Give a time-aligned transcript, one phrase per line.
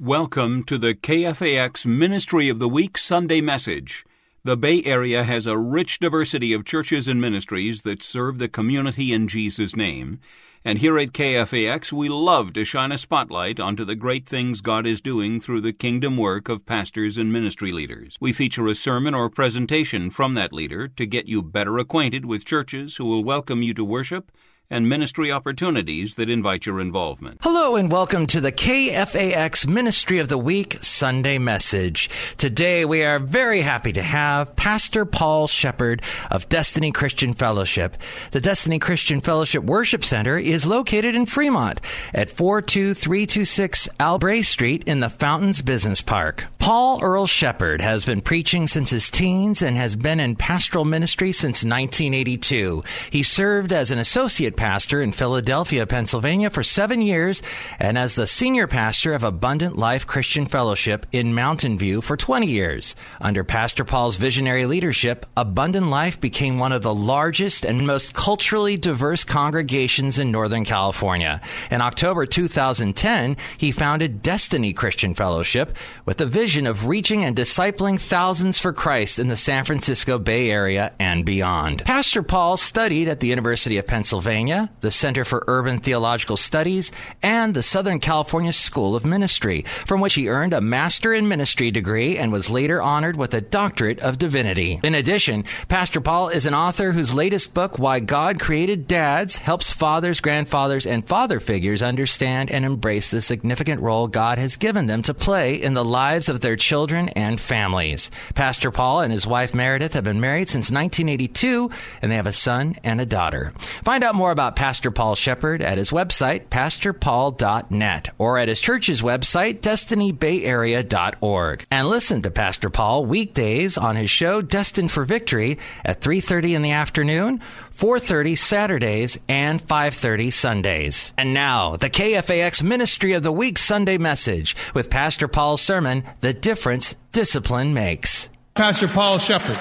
[0.00, 4.04] Welcome to the KFAX Ministry of the Week Sunday message.
[4.42, 9.12] The Bay Area has a rich diversity of churches and ministries that serve the community
[9.12, 10.18] in Jesus' name.
[10.64, 14.84] And here at KFAX, we love to shine a spotlight onto the great things God
[14.84, 18.16] is doing through the kingdom work of pastors and ministry leaders.
[18.20, 22.44] We feature a sermon or presentation from that leader to get you better acquainted with
[22.44, 24.32] churches who will welcome you to worship
[24.70, 27.38] and ministry opportunities that invite your involvement.
[27.42, 32.08] Hello and welcome to the KFAX Ministry of the Week Sunday message.
[32.38, 37.98] Today we are very happy to have Pastor Paul Sheppard of Destiny Christian Fellowship.
[38.30, 41.80] The Destiny Christian Fellowship Worship Center is located in Fremont
[42.14, 46.46] at 42326 Albrae Street in the Fountains Business Park.
[46.58, 51.30] Paul Earl Sheppard has been preaching since his teens and has been in pastoral ministry
[51.32, 52.82] since 1982.
[53.10, 57.42] He served as an associate pastor in Philadelphia, Pennsylvania for seven years
[57.78, 62.46] and as the senior pastor of Abundant Life Christian Fellowship in Mountain View for 20
[62.46, 62.96] years.
[63.20, 68.76] Under Pastor Paul's visionary leadership, Abundant Life became one of the largest and most culturally
[68.76, 71.40] diverse congregations in Northern California.
[71.70, 78.00] In October 2010, he founded Destiny Christian Fellowship with the vision of reaching and discipling
[78.00, 81.84] thousands for Christ in the San Francisco Bay Area and beyond.
[81.84, 86.92] Pastor Paul studied at the University of Pennsylvania, the Center for Urban Theological Studies,
[87.22, 91.70] and the Southern California School of Ministry, from which he earned a Master in Ministry
[91.70, 94.80] degree and was later honored with a Doctorate of Divinity.
[94.82, 99.70] In addition, Pastor Paul is an author whose latest book, Why God Created Dads, helps
[99.70, 105.02] fathers, grandfathers, and father figures understand and embrace the significant role God has given them
[105.02, 108.10] to play in the lives of their children and families.
[108.34, 111.70] Pastor Paul and his wife Meredith have been married since 1982
[112.02, 113.52] and they have a son and a daughter.
[113.82, 119.00] Find out more about Pastor Paul Sheppard at his website, pastorpaul.net, or at his church's
[119.00, 121.66] website, destinybayarea.org.
[121.70, 126.62] And listen to Pastor Paul weekdays on his show Destined for Victory at 3.30 in
[126.62, 127.40] the afternoon,
[127.72, 131.12] 4.30 Saturdays, and 5.30 Sundays.
[131.16, 136.34] And now, the KFAX Ministry of the Week Sunday message with Pastor Paul's sermon, The
[136.34, 138.28] Difference Discipline Makes.
[138.54, 139.58] Pastor Paul Sheppard.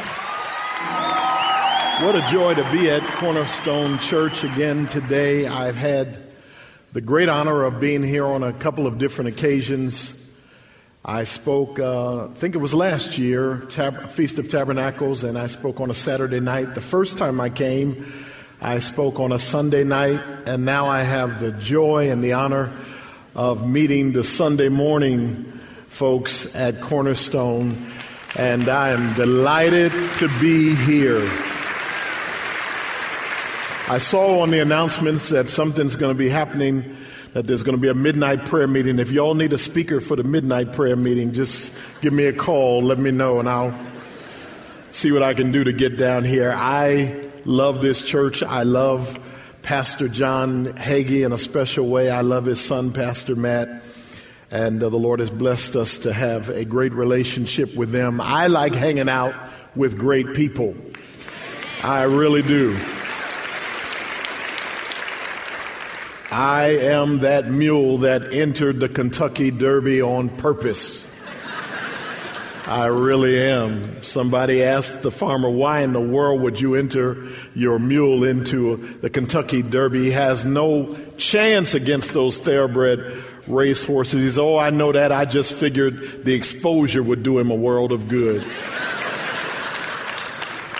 [2.02, 5.46] What a joy to be at Cornerstone Church again today.
[5.46, 6.18] I've had
[6.92, 10.28] the great honor of being here on a couple of different occasions.
[11.06, 15.46] I spoke, uh, I think it was last year, Tab- Feast of Tabernacles, and I
[15.48, 16.74] spoke on a Saturday night.
[16.74, 18.12] The first time I came,
[18.60, 22.72] I spoke on a Sunday night, and now I have the joy and the honor
[23.36, 25.46] of meeting the Sunday morning
[25.88, 27.78] folks at Cornerstone,
[28.36, 31.30] and I am delighted to be here.
[33.90, 36.96] I saw on the announcements that something's going to be happening,
[37.34, 38.98] that there's going to be a midnight prayer meeting.
[38.98, 42.82] If y'all need a speaker for the midnight prayer meeting, just give me a call,
[42.82, 43.78] let me know, and I'll
[44.92, 46.54] see what I can do to get down here.
[46.56, 48.42] I love this church.
[48.42, 49.20] I love
[49.64, 52.10] Pastor John Hagee in a special way.
[52.10, 53.68] I love his son, Pastor Matt.
[54.50, 58.22] And uh, the Lord has blessed us to have a great relationship with them.
[58.22, 59.36] I like hanging out
[59.76, 60.74] with great people.
[61.84, 62.80] I really do.
[66.34, 71.08] I am that mule that entered the Kentucky Derby on purpose.
[72.66, 74.02] I really am.
[74.02, 79.12] Somebody asked the farmer, why in the world would you enter your mule into the
[79.12, 80.06] Kentucky Derby?
[80.06, 84.22] He has no chance against those thoroughbred race horses.
[84.22, 85.12] He says, Oh, I know that.
[85.12, 88.42] I just figured the exposure would do him a world of good.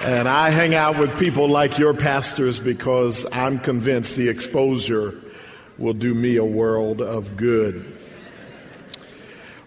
[0.02, 5.20] and I hang out with people like your pastors because I'm convinced the exposure
[5.84, 7.98] will do me a world of good.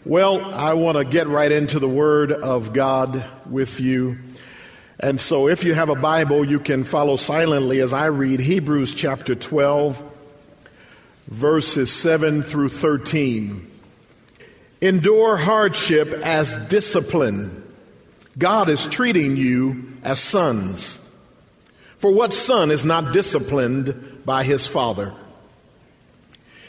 [0.06, 4.16] Well, I want to get right into the Word of God with you.
[4.98, 8.94] And so, if you have a Bible, you can follow silently as I read Hebrews
[8.94, 10.02] chapter 12,
[11.28, 13.70] verses 7 through 13.
[14.80, 17.62] Endure hardship as discipline.
[18.38, 20.98] God is treating you as sons.
[21.98, 25.12] For what son is not disciplined by his father?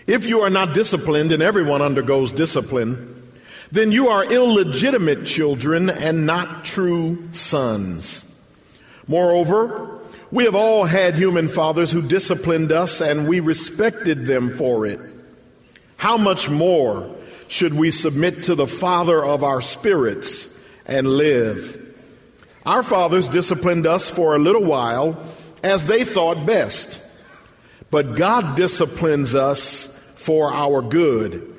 [0.07, 3.29] If you are not disciplined, and everyone undergoes discipline,
[3.71, 8.23] then you are illegitimate children and not true sons.
[9.05, 9.99] Moreover,
[10.31, 14.99] we have all had human fathers who disciplined us and we respected them for it.
[15.97, 17.13] How much more
[17.49, 21.83] should we submit to the Father of our spirits and live?
[22.65, 25.21] Our fathers disciplined us for a little while
[25.63, 27.03] as they thought best,
[27.89, 29.96] but God disciplines us
[30.27, 31.55] for our good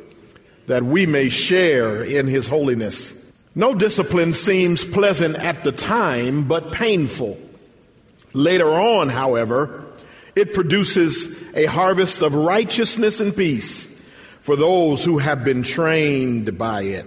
[0.66, 3.14] that we may share in his holiness.
[3.54, 7.38] No discipline seems pleasant at the time, but painful.
[8.34, 9.86] Later on, however,
[10.36, 13.98] it produces a harvest of righteousness and peace
[14.42, 17.06] for those who have been trained by it.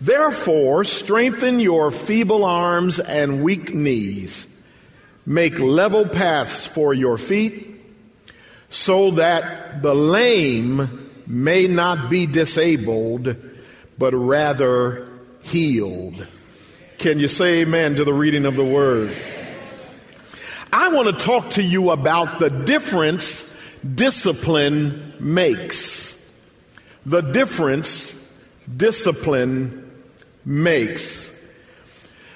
[0.00, 4.46] Therefore, strengthen your feeble arms and weak knees.
[5.26, 7.73] Make level paths for your feet
[8.70, 13.36] so that the lame may not be disabled,
[13.98, 15.08] but rather
[15.42, 16.26] healed.
[16.98, 19.16] Can you say amen to the reading of the word?
[20.72, 23.56] I want to talk to you about the difference
[23.94, 26.20] discipline makes.
[27.06, 28.16] The difference
[28.74, 29.90] discipline
[30.44, 31.32] makes.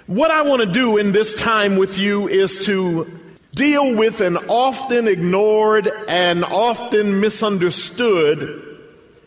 [0.07, 3.11] What I want to do in this time with you is to
[3.59, 8.79] deal with an often ignored and often misunderstood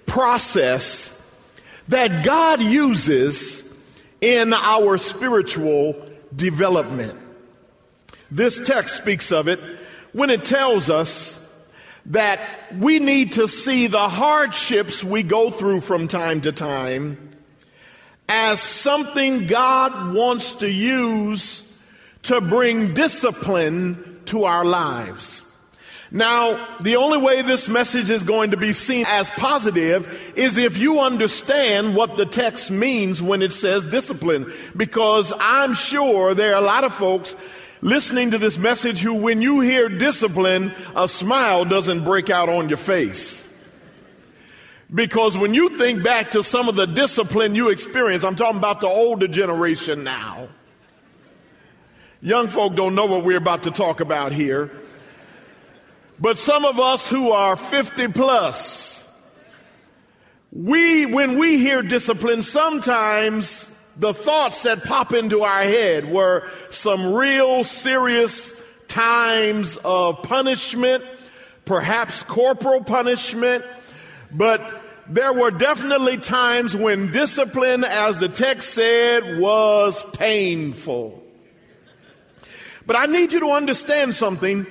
[0.06, 1.10] process
[1.90, 3.70] that God uses
[4.22, 7.20] in our spiritual development.
[8.32, 9.60] This text speaks of it
[10.14, 11.38] when it tells us
[12.06, 12.40] that
[12.80, 17.36] we need to see the hardships we go through from time to time
[18.30, 21.68] as something God wants to use
[22.24, 25.42] to bring discipline to our lives.
[26.14, 30.78] Now, the only way this message is going to be seen as positive is if
[30.78, 34.52] you understand what the text means when it says discipline.
[34.76, 37.34] Because I'm sure there are a lot of folks
[37.80, 42.68] listening to this message who, when you hear discipline, a smile doesn't break out on
[42.68, 43.48] your face.
[44.94, 48.82] Because when you think back to some of the discipline you experienced, I'm talking about
[48.82, 50.50] the older generation now.
[52.22, 54.70] Young folk don't know what we're about to talk about here.
[56.20, 59.10] But some of us who are 50 plus,
[60.52, 67.12] we, when we hear discipline, sometimes the thoughts that pop into our head were some
[67.12, 71.04] real serious times of punishment,
[71.66, 73.66] perhaps corporal punishment,
[74.32, 74.62] but
[75.08, 81.21] there were definitely times when discipline, as the text said, was painful.
[82.92, 84.68] But I need you to understand something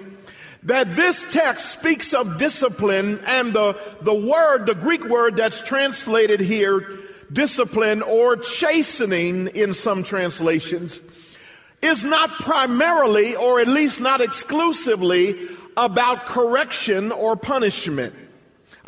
[0.64, 6.38] that this text speaks of discipline and the, the word, the Greek word that's translated
[6.38, 6.98] here,
[7.32, 11.00] discipline or chastening in some translations,
[11.80, 18.14] is not primarily or at least not exclusively about correction or punishment.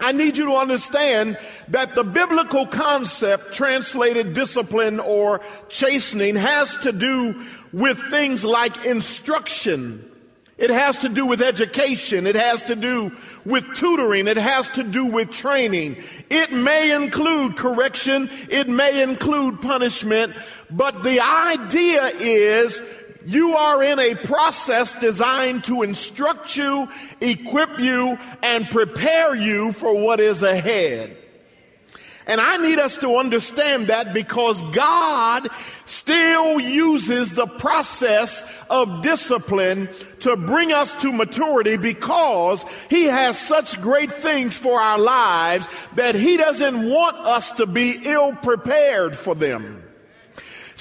[0.03, 1.39] I need you to understand
[1.69, 10.13] that the biblical concept translated discipline or chastening has to do with things like instruction,
[10.63, 12.25] it has to do with education.
[12.25, 13.11] It has to do
[13.45, 14.29] with tutoring.
[14.29, 15.97] It has to do with training.
[16.31, 18.31] It may include correction.
[18.49, 20.35] It may include punishment.
[20.71, 22.81] But the idea is
[23.27, 26.89] you are in a process designed to instruct you,
[27.21, 31.17] equip you, and prepare you for what is ahead.
[32.27, 35.49] And I need us to understand that because God
[35.87, 39.89] still uses the process of discipline
[40.21, 46.15] to bring us to maturity because He has such great things for our lives that
[46.15, 49.82] He doesn't want us to be ill prepared for them.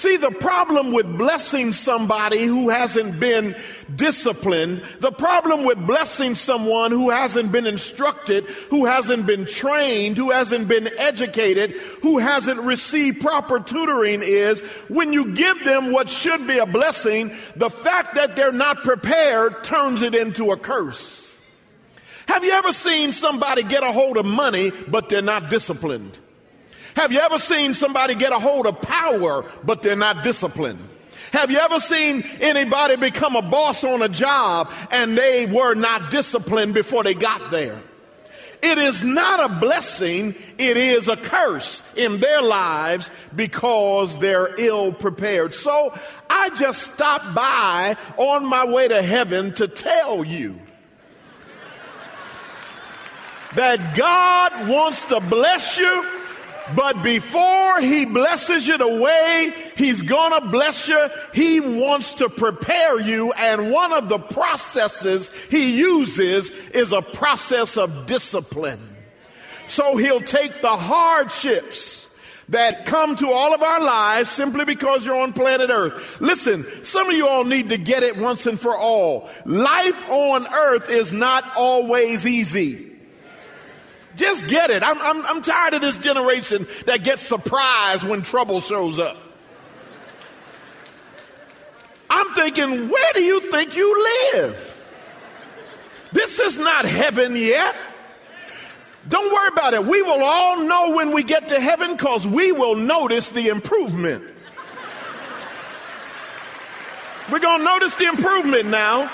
[0.01, 3.55] See, the problem with blessing somebody who hasn't been
[3.96, 10.31] disciplined, the problem with blessing someone who hasn't been instructed, who hasn't been trained, who
[10.31, 16.48] hasn't been educated, who hasn't received proper tutoring is when you give them what should
[16.48, 21.38] be a blessing, the fact that they're not prepared turns it into a curse.
[22.25, 26.17] Have you ever seen somebody get a hold of money, but they're not disciplined?
[27.01, 30.77] Have you ever seen somebody get a hold of power, but they're not disciplined?
[31.34, 36.12] Have you ever seen anybody become a boss on a job and they were not
[36.12, 37.81] disciplined before they got there?
[38.62, 44.93] It is not a blessing, it is a curse in their lives because they're ill
[44.93, 45.55] prepared.
[45.55, 45.98] So
[46.29, 50.62] I just stopped by on my way to heaven to tell you
[53.55, 56.21] that God wants to bless you,
[56.75, 63.00] but before He blesses you the way He's gonna bless you, He wants to prepare
[63.00, 68.82] you, and one of the processes He uses is a process of discipline.
[69.68, 72.01] So He'll take the hardships
[72.50, 76.20] that come to all of our lives simply because you're on planet Earth.
[76.20, 79.30] Listen, some of you all need to get it once and for all.
[79.46, 82.90] Life on Earth is not always easy.
[84.15, 84.84] Just get it.
[84.84, 89.18] I'm, I'm, I'm tired of this generation that gets surprised when trouble shows up.
[92.10, 94.68] I'm thinking, where do you think you live?
[96.12, 97.75] This is not heaven yet.
[99.08, 99.86] Don't worry about it.
[99.86, 104.25] We will all know when we get to heaven because we will notice the improvement.
[107.32, 109.10] We're going to notice the improvement now.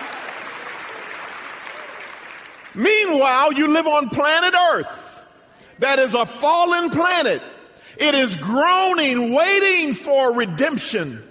[2.77, 5.24] Meanwhile, you live on planet Earth.
[5.79, 7.41] That is a fallen planet.
[7.98, 11.24] It is groaning, waiting for redemption.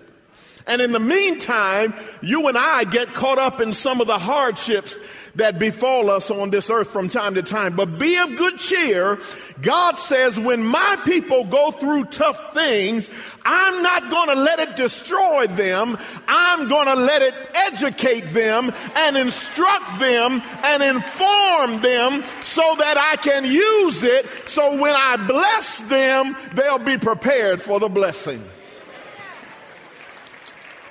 [0.66, 4.98] And in the meantime, you and I get caught up in some of the hardships
[5.36, 7.76] that befall us on this earth from time to time.
[7.76, 9.18] But be of good cheer.
[9.62, 13.08] God says, when my people go through tough things,
[13.44, 15.96] I'm not going to let it destroy them.
[16.26, 22.96] I'm going to let it educate them and instruct them and inform them so that
[22.98, 28.42] I can use it so when I bless them, they'll be prepared for the blessing.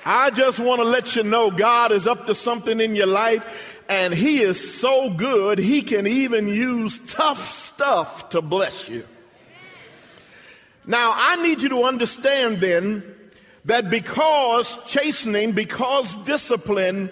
[0.04, 3.75] I just want to let you know God is up to something in your life
[3.88, 9.06] and he is so good, he can even use tough stuff to bless you.
[10.86, 13.02] Now, I need you to understand then
[13.64, 17.10] that because chastening, because discipline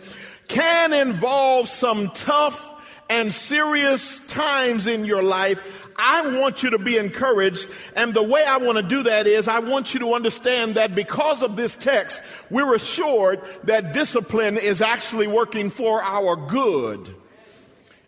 [0.48, 2.70] can involve some tough
[3.10, 7.68] and serious times in your life, I want you to be encouraged.
[7.96, 10.94] And the way I want to do that is I want you to understand that
[10.94, 12.20] because of this text,
[12.50, 17.14] we're assured that discipline is actually working for our good.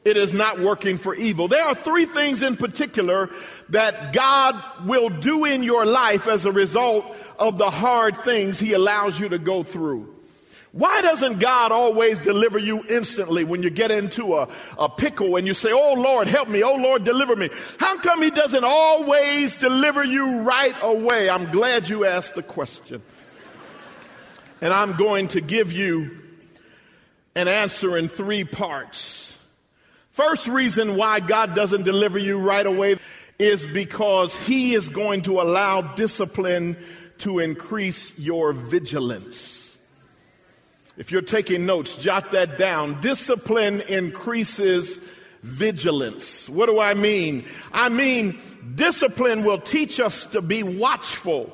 [0.05, 1.49] It is not working for evil.
[1.49, 3.29] There are three things in particular
[3.71, 4.55] that God
[4.87, 7.05] will do in your life as a result
[7.39, 10.16] of the hard things He allows you to go through.
[10.77, 14.47] Why doesn't God always deliver you instantly when you get into a,
[14.79, 16.63] a pickle and you say, Oh Lord, help me.
[16.63, 17.49] Oh Lord, deliver me.
[17.79, 21.31] How come He doesn't always deliver you right away?
[21.31, 23.01] I'm glad you asked the question.
[24.61, 26.19] And I'm going to give you
[27.35, 29.35] an answer in three parts.
[30.11, 32.97] First reason why God doesn't deliver you right away
[33.39, 36.77] is because He is going to allow discipline
[37.21, 39.56] to increase your vigilance.
[40.97, 43.01] If you're taking notes, jot that down.
[43.01, 44.99] Discipline increases
[45.43, 46.49] vigilance.
[46.49, 47.45] What do I mean?
[47.73, 48.39] I mean,
[48.75, 51.53] discipline will teach us to be watchful.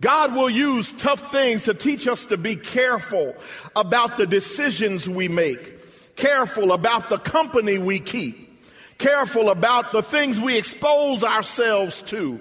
[0.00, 3.34] God will use tough things to teach us to be careful
[3.74, 8.62] about the decisions we make, careful about the company we keep,
[8.98, 12.40] careful about the things we expose ourselves to.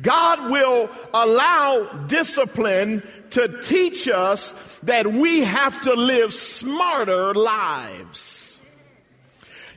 [0.00, 4.52] God will allow discipline to teach us
[4.84, 8.58] that we have to live smarter lives.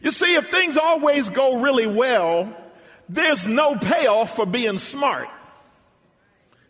[0.02, 2.56] You see, if things always go really well,
[3.10, 5.28] there's no payoff for being smart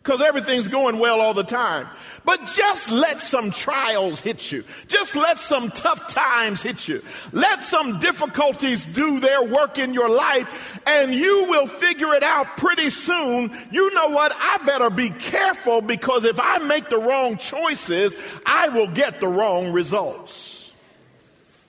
[0.02, 1.86] because everything's going well all the time.
[2.24, 4.64] But just let some trials hit you.
[4.88, 7.02] Just let some tough times hit you.
[7.32, 12.56] Let some difficulties do their work in your life and you will figure it out
[12.56, 13.52] pretty soon.
[13.70, 14.34] You know what?
[14.36, 19.28] I better be careful because if I make the wrong choices, I will get the
[19.28, 20.72] wrong results.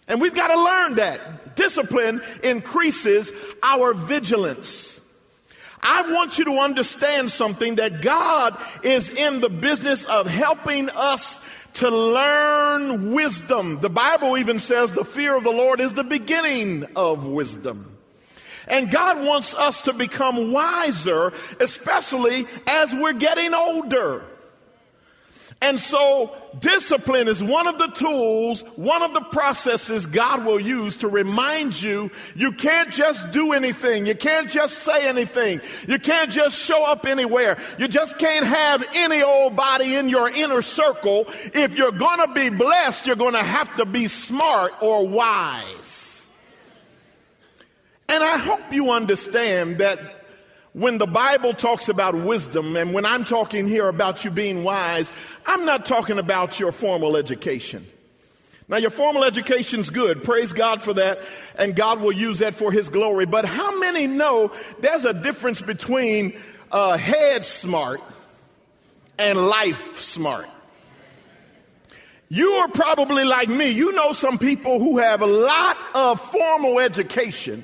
[0.07, 1.55] And we've got to learn that.
[1.55, 4.99] Discipline increases our vigilance.
[5.83, 11.41] I want you to understand something that God is in the business of helping us
[11.75, 13.79] to learn wisdom.
[13.81, 17.97] The Bible even says the fear of the Lord is the beginning of wisdom.
[18.67, 24.23] And God wants us to become wiser, especially as we're getting older.
[25.63, 30.97] And so, discipline is one of the tools, one of the processes God will use
[30.97, 34.05] to remind you you can't just do anything.
[34.05, 35.61] You can't just say anything.
[35.87, 37.57] You can't just show up anywhere.
[37.79, 41.27] You just can't have any old body in your inner circle.
[41.53, 46.25] If you're going to be blessed, you're going to have to be smart or wise.
[48.09, 49.97] And I hope you understand that
[50.73, 55.11] when the Bible talks about wisdom, and when I'm talking here about you being wise,
[55.45, 57.87] I'm not talking about your formal education.
[58.67, 60.23] Now, your formal education's good.
[60.23, 61.19] Praise God for that.
[61.57, 63.25] And God will use that for His glory.
[63.25, 66.33] But how many know there's a difference between
[66.71, 68.01] uh, head smart
[69.19, 70.49] and life smart?
[72.29, 73.69] You are probably like me.
[73.69, 77.63] You know some people who have a lot of formal education,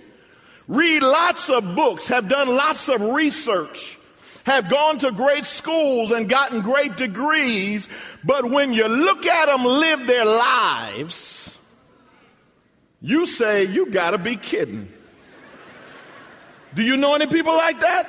[0.70, 3.98] read lots of books, have done lots of research,
[4.46, 7.90] have gone to great schools and gotten great degrees,
[8.24, 11.58] but when you look at them live their lives,
[13.02, 14.88] you say, You gotta be kidding.
[16.76, 18.08] Do you know any people like that?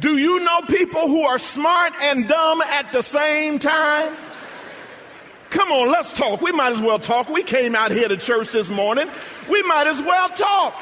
[0.00, 4.16] Do you know people who are smart and dumb at the same time?
[5.50, 6.42] Come on, let's talk.
[6.42, 7.28] We might as well talk.
[7.28, 9.08] We came out here to church this morning.
[9.48, 10.74] We might as well talk.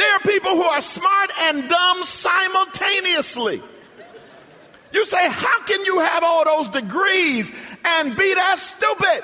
[0.00, 3.60] There are people who are smart and dumb simultaneously.
[4.94, 7.52] You say, How can you have all those degrees
[7.84, 9.20] and be that stupid?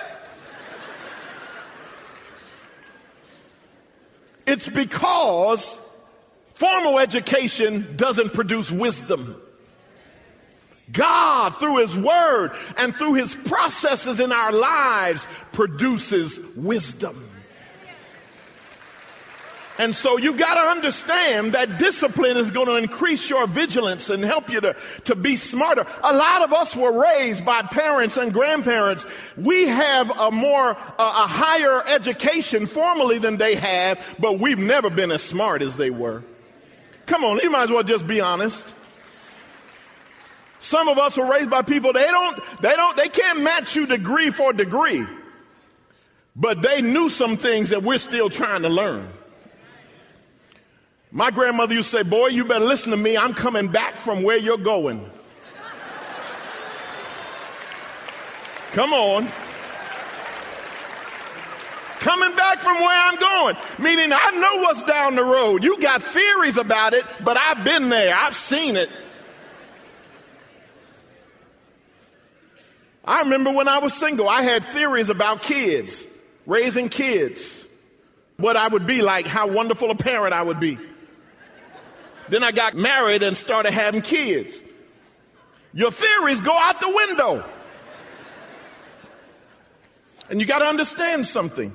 [4.47, 5.83] It's because
[6.53, 9.41] formal education doesn't produce wisdom.
[10.93, 17.31] God, through His Word and through His processes in our lives, produces wisdom.
[19.79, 24.25] And so you've got to understand that discipline is going to increase your vigilance and
[24.25, 25.87] help you to, to be smarter.
[26.03, 29.07] A lot of us were raised by parents and grandparents.
[29.37, 34.89] We have a more, a, a higher education formally than they have, but we've never
[34.89, 36.23] been as smart as they were.
[37.07, 38.67] Come on, you might as well just be honest.
[40.59, 43.87] Some of us were raised by people, they don't, they don't, they can't match you
[43.87, 45.07] degree for degree.
[46.35, 49.09] But they knew some things that we're still trying to learn.
[51.11, 53.17] My grandmother used to say, Boy, you better listen to me.
[53.17, 55.09] I'm coming back from where you're going.
[58.73, 59.29] Come on.
[62.01, 63.57] Coming back from where I'm going.
[63.79, 65.65] Meaning, I know what's down the road.
[65.65, 68.91] You got theories about it, but I've been there, I've seen it.
[73.05, 76.07] I remember when I was single, I had theories about kids,
[76.45, 77.65] raising kids,
[78.37, 80.79] what I would be like, how wonderful a parent I would be.
[82.29, 84.63] Then I got married and started having kids.
[85.73, 87.45] Your theories go out the window.
[90.31, 91.73] And you got to understand something.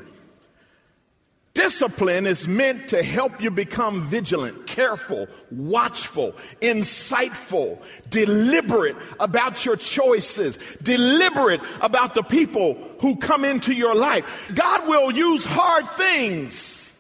[1.53, 7.77] Discipline is meant to help you become vigilant, careful, watchful, insightful,
[8.09, 14.53] deliberate about your choices, deliberate about the people who come into your life.
[14.55, 16.93] God will use hard things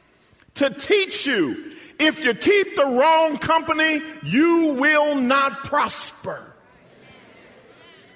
[0.55, 1.70] to teach you.
[2.01, 6.51] If you keep the wrong company, you will not prosper.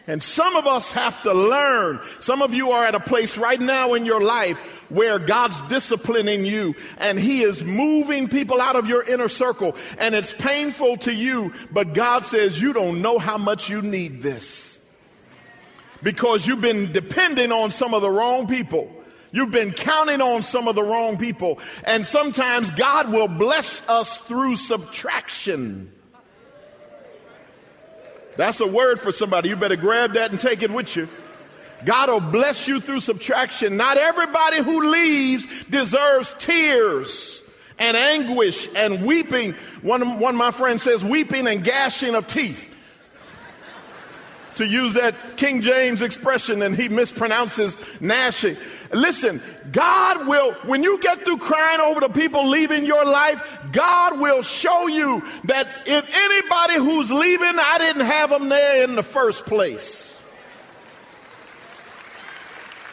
[0.07, 1.99] And some of us have to learn.
[2.19, 4.57] Some of you are at a place right now in your life
[4.89, 10.15] where God's disciplining you and He is moving people out of your inner circle and
[10.15, 14.79] it's painful to you, but God says you don't know how much you need this
[16.01, 18.94] because you've been depending on some of the wrong people.
[19.35, 21.59] You've been counting on some of the wrong people.
[21.83, 25.91] And sometimes God will bless us through subtraction.
[28.37, 29.49] That's a word for somebody.
[29.49, 31.09] You better grab that and take it with you.
[31.83, 33.75] God will bless you through subtraction.
[33.75, 37.41] Not everybody who leaves deserves tears
[37.77, 39.51] and anguish and weeping.
[39.81, 42.73] One, one of my friends says weeping and gashing of teeth.
[44.55, 48.57] To use that King James expression, and he mispronounces gnashing.
[48.91, 49.41] Listen,
[49.71, 53.41] God will, when you get through crying over the people leaving your life,
[53.71, 58.95] God will show you that if anybody who's leaving, I didn't have them there in
[58.95, 60.19] the first place.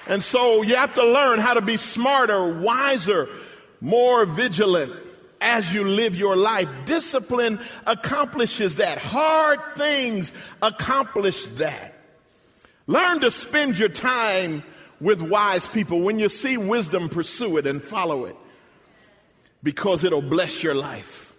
[0.06, 3.28] And so you have to learn how to be smarter, wiser,
[3.80, 5.01] more vigilant
[5.42, 6.68] as you live your life.
[6.86, 8.98] Discipline accomplishes that.
[8.98, 11.94] Hard things accomplish that.
[12.86, 14.62] Learn to spend your time
[15.00, 16.00] with wise people.
[16.00, 18.36] When you see wisdom, pursue it and follow it
[19.62, 21.34] because it'll bless your life.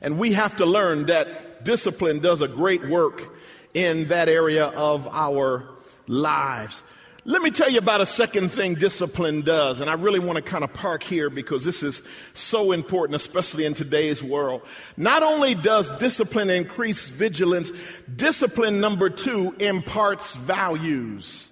[0.00, 3.34] And we have to learn that discipline does a great work
[3.72, 5.68] in that area of our
[6.06, 6.82] lives.
[7.26, 10.42] Let me tell you about a second thing discipline does, and I really want to
[10.42, 12.02] kind of park here because this is
[12.34, 14.60] so important, especially in today's world.
[14.98, 17.72] Not only does discipline increase vigilance,
[18.14, 21.48] discipline number two imparts values.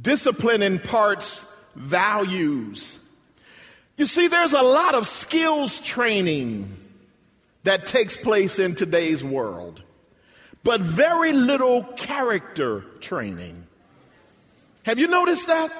[0.00, 3.00] Discipline imparts values.
[3.96, 6.72] You see, there's a lot of skills training
[7.64, 9.82] that takes place in today's world,
[10.62, 13.64] but very little character training.
[14.88, 15.70] Have you noticed that?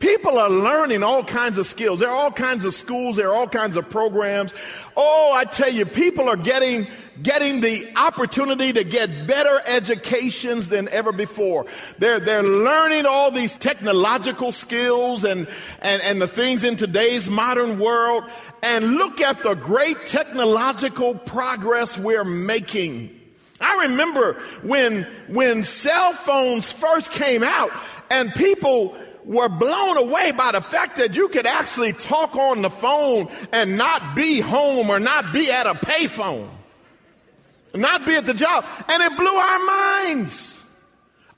[0.00, 2.00] People are learning all kinds of skills.
[2.00, 3.14] There are all kinds of schools.
[3.14, 4.52] There are all kinds of programs.
[4.96, 6.88] Oh, I tell you, people are getting,
[7.22, 11.66] getting the opportunity to get better educations than ever before.
[12.00, 15.46] They're, they're learning all these technological skills and,
[15.80, 18.24] and, and the things in today's modern world.
[18.64, 23.20] And look at the great technological progress we're making.
[23.64, 27.70] I remember when, when cell phones first came out
[28.10, 32.70] and people were blown away by the fact that you could actually talk on the
[32.70, 36.48] phone and not be home or not be at a payphone,
[37.74, 38.66] not be at the job.
[38.88, 40.62] And it blew our minds.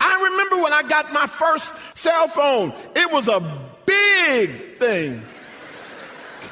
[0.00, 3.40] I remember when I got my first cell phone, it was a
[3.86, 5.22] big thing.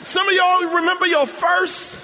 [0.03, 2.04] Some of y'all remember your first?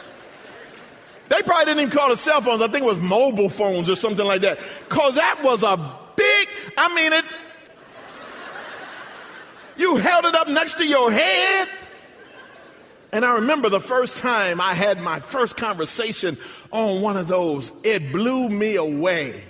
[1.31, 2.61] They probably didn't even call it cell phones.
[2.61, 4.59] I think it was mobile phones or something like that.
[4.89, 5.77] Cause that was a
[6.17, 7.25] big, I mean, it,
[9.77, 11.69] you held it up next to your head.
[13.13, 16.37] And I remember the first time I had my first conversation
[16.73, 19.41] on one of those, it blew me away.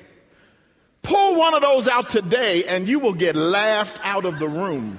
[1.00, 4.98] Pull one of those out today and you will get laughed out of the room.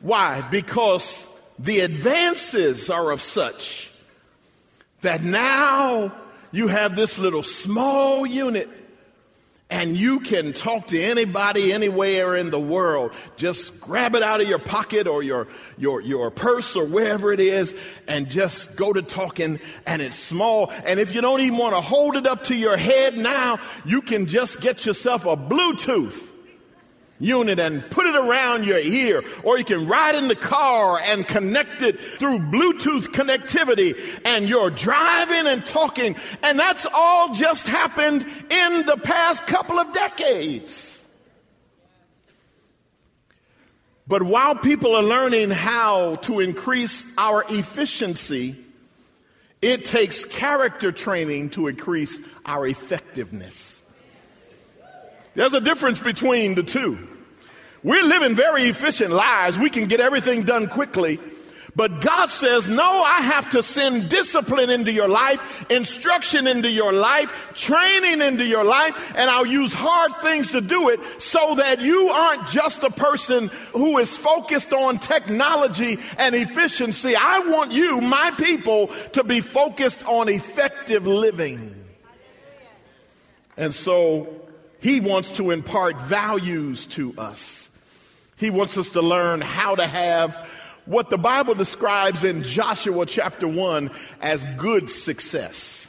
[0.00, 0.40] Why?
[0.50, 3.90] Because the advances are of such
[5.02, 6.12] that now
[6.52, 8.68] you have this little small unit
[9.68, 13.12] and you can talk to anybody anywhere in the world.
[13.36, 17.40] Just grab it out of your pocket or your, your, your purse or wherever it
[17.40, 17.74] is
[18.06, 20.70] and just go to talking and it's small.
[20.84, 24.02] And if you don't even want to hold it up to your head now, you
[24.02, 26.30] can just get yourself a Bluetooth
[27.18, 31.26] unit and put it around your ear, or you can ride in the car and
[31.26, 38.22] connect it through Bluetooth connectivity, and you're driving and talking, and that's all just happened
[38.22, 40.92] in the past couple of decades.
[44.08, 48.56] But while people are learning how to increase our efficiency,
[49.60, 53.75] it takes character training to increase our effectiveness.
[55.36, 56.98] There's a difference between the two.
[57.82, 59.56] We're living very efficient lives.
[59.58, 61.20] We can get everything done quickly.
[61.76, 66.90] But God says, no, I have to send discipline into your life, instruction into your
[66.90, 71.82] life, training into your life, and I'll use hard things to do it so that
[71.82, 77.14] you aren't just a person who is focused on technology and efficiency.
[77.14, 81.84] I want you, my people, to be focused on effective living.
[83.58, 84.45] And so
[84.80, 87.70] he wants to impart values to us.
[88.36, 90.34] He wants us to learn how to have
[90.84, 95.85] what the Bible describes in Joshua chapter 1 as good success.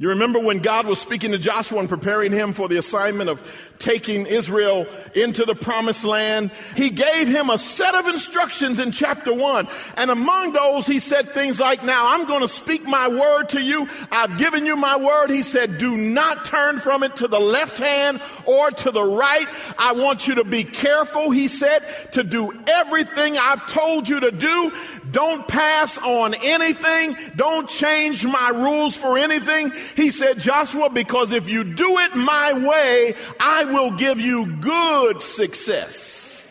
[0.00, 3.42] You remember when God was speaking to Joshua and preparing him for the assignment of
[3.78, 6.52] taking Israel into the promised land?
[6.74, 9.68] He gave him a set of instructions in chapter one.
[9.98, 13.60] And among those, he said things like, now I'm going to speak my word to
[13.60, 13.88] you.
[14.10, 15.28] I've given you my word.
[15.28, 19.46] He said, do not turn from it to the left hand or to the right.
[19.78, 24.30] I want you to be careful, he said, to do everything I've told you to
[24.30, 24.72] do.
[25.10, 27.16] Don't pass on anything.
[27.36, 29.72] Don't change my rules for anything.
[29.96, 35.22] He said, Joshua, because if you do it my way, I will give you good
[35.22, 36.48] success.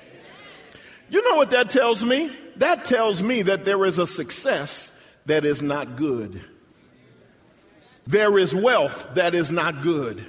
[1.10, 2.32] You know what that tells me?
[2.58, 6.44] That tells me that there is a success that is not good.
[8.06, 10.26] There is wealth that is not good.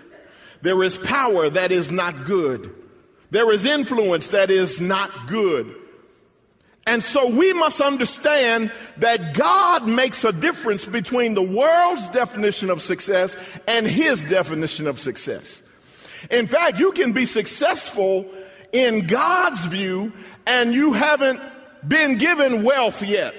[0.63, 2.75] There is power that is not good.
[3.31, 5.75] There is influence that is not good.
[6.91, 12.83] And so we must understand that God makes a difference between the world's definition of
[12.83, 13.37] success
[13.69, 15.63] and his definition of success.
[16.33, 18.27] In fact, you can be successful
[18.73, 20.13] in God's view
[20.49, 21.41] and you haven't
[21.87, 23.37] been given wealth yet.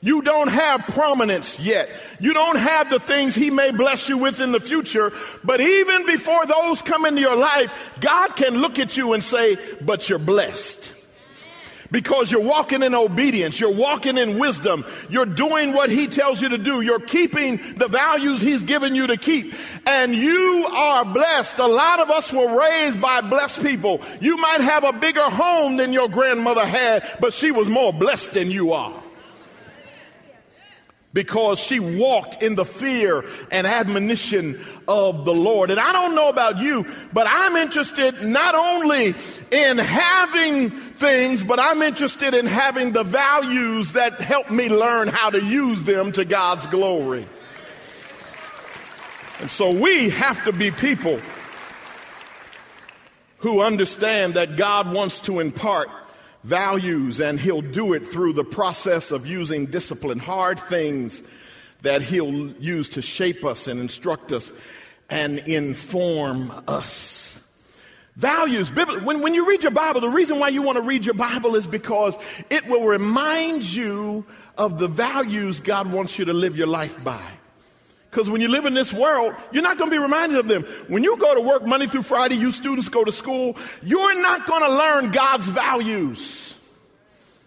[0.00, 1.90] You don't have prominence yet.
[2.20, 5.12] You don't have the things He may bless you with in the future.
[5.42, 9.58] But even before those come into your life, God can look at you and say,
[9.80, 10.93] but you're blessed
[11.90, 13.60] because you're walking in obedience.
[13.60, 14.84] You're walking in wisdom.
[15.08, 16.80] You're doing what he tells you to do.
[16.80, 19.54] You're keeping the values he's given you to keep.
[19.86, 21.58] And you are blessed.
[21.58, 24.00] A lot of us were raised by blessed people.
[24.20, 28.32] You might have a bigger home than your grandmother had, but she was more blessed
[28.32, 29.03] than you are
[31.14, 35.70] because she walked in the fear and admonition of the Lord.
[35.70, 39.14] And I don't know about you, but I'm interested not only
[39.50, 45.30] in having things, but I'm interested in having the values that help me learn how
[45.30, 47.26] to use them to God's glory.
[49.40, 51.20] And so we have to be people
[53.38, 55.88] who understand that God wants to impart
[56.44, 61.22] values and he'll do it through the process of using discipline, hard things
[61.82, 64.52] that he'll use to shape us and instruct us
[65.10, 67.40] and inform us.
[68.16, 71.14] Values, when, when you read your Bible, the reason why you want to read your
[71.14, 72.16] Bible is because
[72.48, 74.24] it will remind you
[74.56, 77.22] of the values God wants you to live your life by.
[78.14, 80.62] Because when you live in this world, you're not going to be reminded of them.
[80.86, 84.46] When you go to work Monday through Friday, you students go to school, you're not
[84.46, 86.53] going to learn God's values.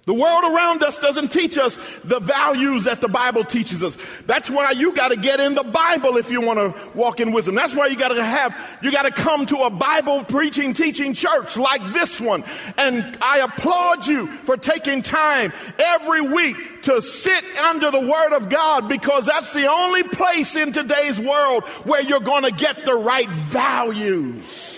[0.07, 3.97] The world around us doesn't teach us the values that the Bible teaches us.
[4.25, 7.33] That's why you got to get in the Bible if you want to walk in
[7.33, 7.55] wisdom.
[7.55, 11.13] That's why you got to have, you got to come to a Bible preaching, teaching
[11.13, 12.45] church like this one.
[12.77, 18.47] And I applaud you for taking time every week to sit under the Word of
[18.47, 22.95] God because that's the only place in today's world where you're going to get the
[22.95, 24.76] right values.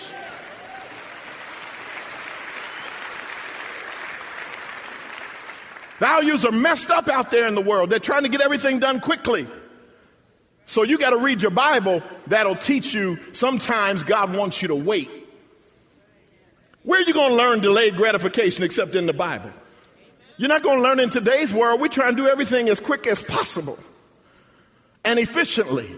[6.00, 7.90] Values are messed up out there in the world.
[7.90, 9.48] They're trying to get everything done quickly.
[10.66, 12.02] So you got to read your Bible.
[12.28, 15.10] That'll teach you sometimes God wants you to wait.
[16.84, 19.52] Where are you going to learn delayed gratification except in the Bible?
[20.38, 21.82] You're not going to learn in today's world.
[21.82, 23.78] We try and do everything as quick as possible
[25.04, 25.90] and efficiently.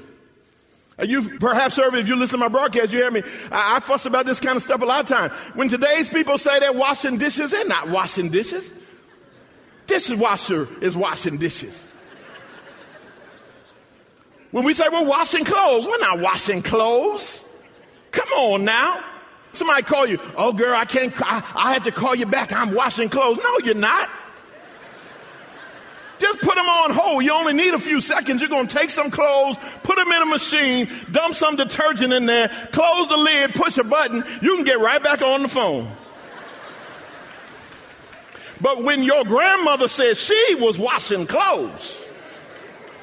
[1.00, 3.24] You perhaps, sir, if you listen to my broadcast, you hear me.
[3.52, 5.34] I, I fuss about this kind of stuff a lot of times.
[5.54, 8.72] When today's people say they're washing dishes, they're not washing dishes.
[9.92, 11.86] Dishwasher is washing dishes.
[14.52, 17.46] When we say we're washing clothes, we're not washing clothes.
[18.12, 19.04] Come on now.
[19.52, 22.54] Somebody call you, oh girl, I can't, I, I had to call you back.
[22.54, 23.40] I'm washing clothes.
[23.44, 24.10] No, you're not.
[26.20, 27.26] Just put them on hold.
[27.26, 28.40] You only need a few seconds.
[28.40, 32.28] You're going to take some clothes, put them in a machine, dump some detergent in
[32.28, 34.24] there, close the lid, push a button.
[34.42, 35.92] You can get right back on the phone.
[38.62, 42.06] But when your grandmother said she was washing clothes,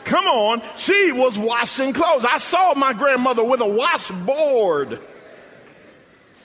[0.05, 2.25] come on, she was washing clothes.
[2.25, 5.01] I saw my grandmother with a washboard.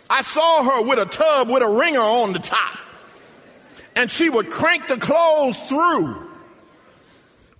[0.09, 2.77] I saw her with a tub with a wringer on the top.
[3.95, 6.29] And she would crank the clothes through.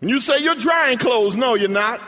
[0.02, 1.36] And you say, You're drying clothes.
[1.36, 2.02] No, you're not.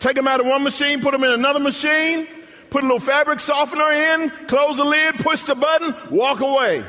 [0.00, 2.28] Take them out of one machine, put them in another machine,
[2.70, 6.84] put a little fabric softener in, close the lid, push the button, walk away.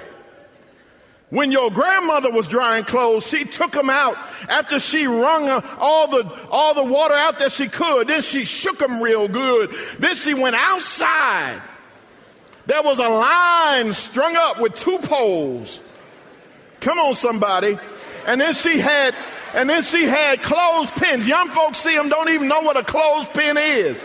[1.29, 4.15] When your grandmother was drying clothes, she took them out
[4.49, 8.07] after she wrung uh, all the, all the water out that she could.
[8.07, 9.71] Then she shook them real good.
[9.99, 11.61] Then she went outside.
[12.65, 15.81] There was a line strung up with two poles.
[16.79, 17.77] Come on, somebody.
[18.25, 19.13] And then she had,
[19.53, 21.27] and then she had clothespins.
[21.27, 24.03] Young folks see them, don't even know what a clothespin is.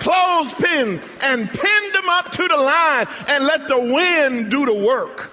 [0.00, 5.32] Clothespin and pinned them up to the line and let the wind do the work.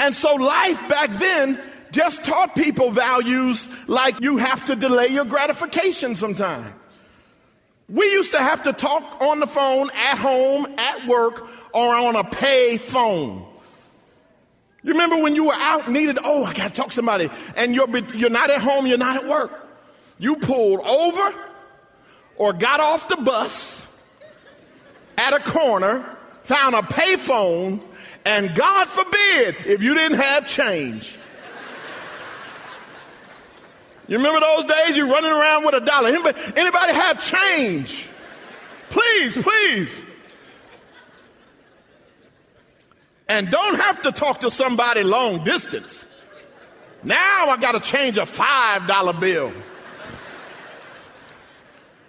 [0.00, 1.60] And so life back then
[1.92, 6.72] just taught people values like you have to delay your gratification sometime.
[7.88, 12.16] We used to have to talk on the phone at home, at work, or on
[12.16, 13.44] a pay phone.
[14.82, 17.74] You remember when you were out needed, oh, I got to talk to somebody, and
[17.74, 19.68] you're, you're not at home, you're not at work.
[20.18, 21.34] You pulled over
[22.36, 23.86] or got off the bus
[25.18, 27.82] at a corner, found a payphone,
[28.24, 31.18] and God forbid if you didn't have change.
[34.08, 36.08] You remember those days you running around with a dollar?
[36.08, 38.08] Anybody, anybody have change?
[38.90, 40.02] Please, please.
[43.28, 46.04] And don't have to talk to somebody long distance.
[47.04, 49.52] Now I got to change a $5 bill.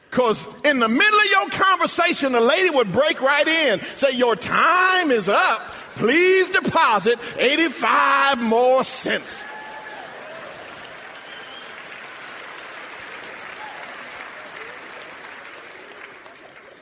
[0.09, 4.35] Because in the middle of your conversation, the lady would break right in, say, Your
[4.35, 5.61] time is up
[5.95, 9.45] please deposit 85 more cents.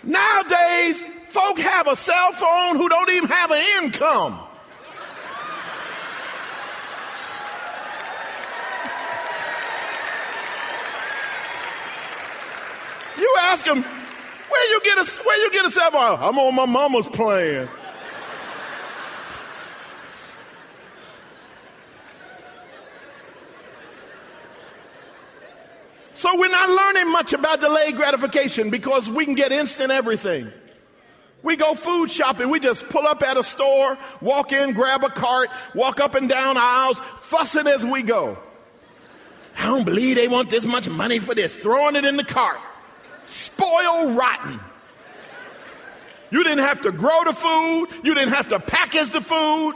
[0.03, 4.39] Nowadays, folk have a cell phone who don't even have an income.
[13.19, 16.17] You ask them, where you get a where you get a cell phone?
[16.21, 17.69] I'm on my mama's plan.
[26.19, 30.51] So we're not learning much about delayed gratification because we can get instant everything.
[31.43, 32.49] We go food shopping.
[32.49, 36.27] We just pull up at a store, walk in, grab a cart, walk up and
[36.27, 38.37] down aisles, fussing as we go.
[39.57, 41.55] I don't believe they want this much money for this.
[41.55, 42.57] Throwing it in the cart.
[43.27, 44.59] Spoil rotten.
[46.31, 49.73] You didn't have to grow the food, you didn't have to package the food.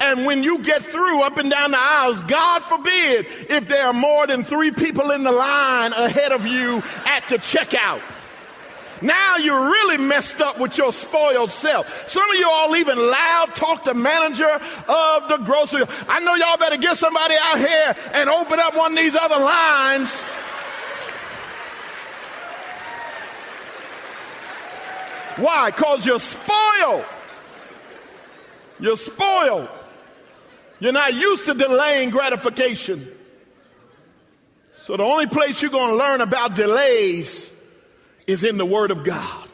[0.00, 3.92] And when you get through up and down the aisles, God forbid if there are
[3.92, 8.00] more than three people in the line ahead of you at the checkout.
[9.02, 12.08] Now you're really messed up with your spoiled self.
[12.08, 15.84] Some of you all even loud talk to the manager of the grocery.
[16.08, 19.38] I know y'all better get somebody out here and open up one of these other
[19.38, 20.22] lines.
[25.36, 25.70] Why?
[25.70, 27.04] Because you're spoiled.
[28.78, 29.68] You're spoiled.
[30.84, 33.10] You're not used to delaying gratification.
[34.82, 37.50] So the only place you're going to learn about delays
[38.26, 39.48] is in the Word of God.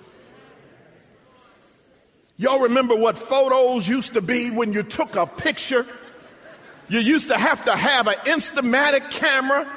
[2.37, 5.87] Y'all remember what photos used to be when you took a picture?
[6.88, 9.69] You used to have to have an Instamatic camera.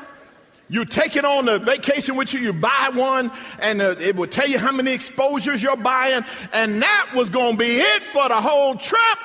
[0.69, 4.31] You take it on a vacation with you, you buy one, and uh, it would
[4.31, 8.27] tell you how many exposures you're buying, and that was going to be it for
[8.27, 9.19] the whole trip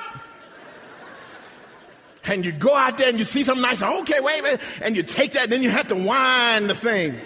[2.25, 3.81] and you go out there and you see something nice.
[3.81, 4.61] Okay, wait a minute.
[4.81, 7.19] And you take that, then you have to wind the thing.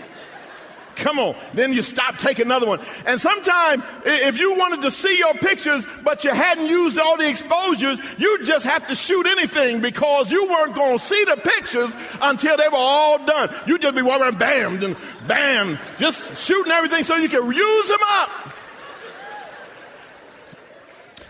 [0.95, 1.36] Come on.
[1.53, 2.79] Then you stop, take another one.
[3.06, 7.27] And sometimes, if you wanted to see your pictures, but you hadn't used all the
[7.27, 11.95] exposures, you just have to shoot anything because you weren't going to see the pictures
[12.21, 13.49] until they were all done.
[13.65, 14.95] You'd just be walking, bam, and
[15.27, 18.53] bam, just shooting everything so you can use them up.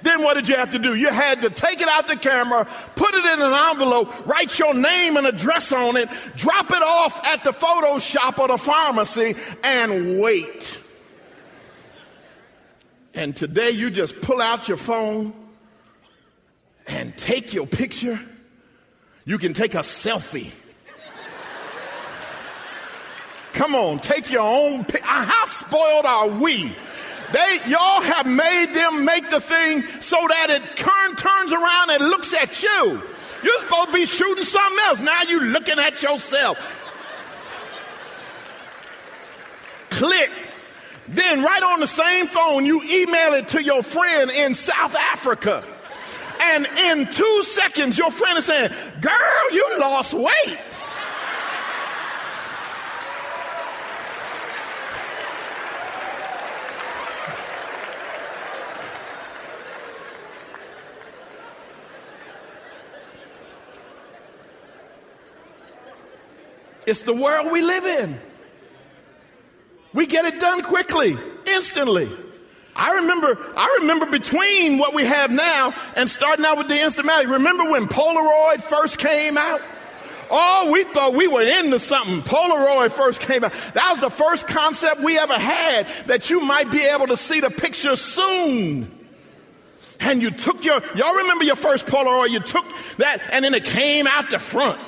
[0.03, 0.95] Then what did you have to do?
[0.95, 4.73] You had to take it out the camera, put it in an envelope, write your
[4.73, 9.35] name and address on it, drop it off at the photo shop or the pharmacy,
[9.63, 10.79] and wait.
[13.13, 15.33] And today you just pull out your phone
[16.85, 18.19] and take your picture.
[19.23, 20.51] You can take a selfie.
[23.53, 24.81] Come on, take your own.
[24.81, 26.75] Uh, how spoiled are we?
[27.33, 32.09] They, y'all have made them make the thing so that it turn, turns around and
[32.11, 33.01] looks at you.
[33.43, 34.99] You're supposed to be shooting something else.
[34.99, 36.59] Now you are looking at yourself.
[39.89, 40.29] Click.
[41.07, 45.65] Then right on the same phone, you email it to your friend in South Africa.
[46.39, 50.59] And in two seconds, your friend is saying, girl, you lost weight.
[66.85, 68.19] It's the world we live in.
[69.93, 71.15] We get it done quickly,
[71.45, 72.11] instantly.
[72.75, 77.31] I remember, I remember between what we have now and starting out with the Instamatic.
[77.31, 79.61] Remember when Polaroid first came out?
[80.31, 82.23] Oh, we thought we were into something.
[82.23, 83.53] Polaroid first came out.
[83.75, 87.39] That was the first concept we ever had that you might be able to see
[87.39, 88.91] the picture soon.
[89.99, 92.31] And you took your, y'all remember your first Polaroid?
[92.31, 92.65] You took
[92.97, 94.79] that and then it came out the front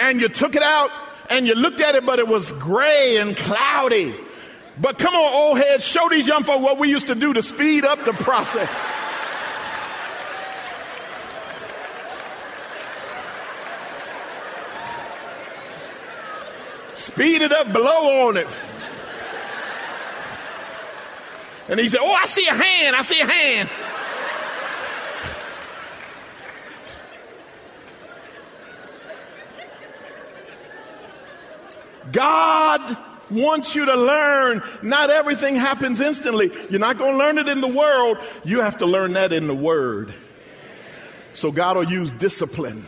[0.00, 0.90] and you took it out
[1.28, 4.14] and you looked at it, but it was gray and cloudy.
[4.80, 7.42] But come on, old heads, show these young folk what we used to do to
[7.42, 8.68] speed up the process.
[16.94, 18.46] Speed it up, blow on it.
[21.68, 23.70] And he said, Oh, I see a hand, I see a hand.
[32.12, 32.96] God
[33.30, 36.50] wants you to learn not everything happens instantly.
[36.68, 38.18] You're not going to learn it in the world.
[38.44, 40.12] You have to learn that in the Word.
[41.32, 42.84] So God will use discipline.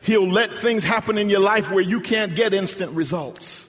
[0.00, 3.64] He'll let things happen in your life where you can't get instant results.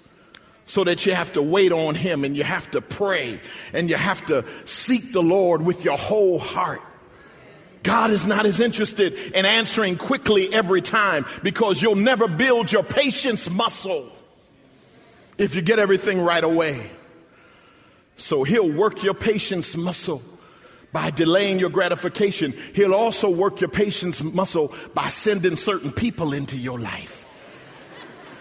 [0.68, 3.40] So that you have to wait on Him and you have to pray
[3.72, 6.82] and you have to seek the Lord with your whole heart.
[7.84, 12.84] God is not as interested in answering quickly every time because you'll never build your
[12.84, 14.12] patience muscle
[15.38, 16.90] if you get everything right away.
[18.18, 20.24] So he'll work your patience muscle
[20.92, 22.54] by delaying your gratification.
[22.74, 27.26] He'll also work your patience muscle by sending certain people into your life.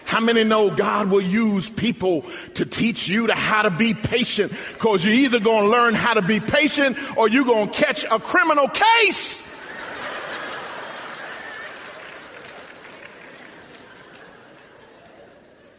[0.05, 2.23] How many know God will use people
[2.55, 4.53] to teach you to how to be patient?
[4.71, 8.05] Because you're either going to learn how to be patient or you're going to catch
[8.09, 9.36] a criminal case.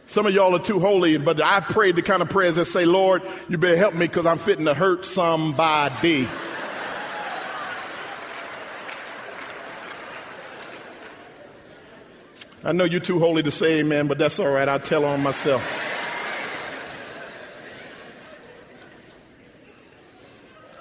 [0.09, 2.83] Some of y'all are too holy, but I've prayed the kind of prayers that say,
[2.83, 6.27] Lord, you better help me because I'm fitting to hurt somebody.
[12.63, 14.67] I know you're too holy to say amen, but that's all right.
[14.67, 15.63] I'll tell on myself.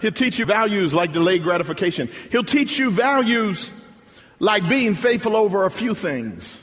[0.00, 2.08] He'll teach you values like delayed gratification.
[2.32, 3.70] He'll teach you values
[4.38, 6.62] like being faithful over a few things.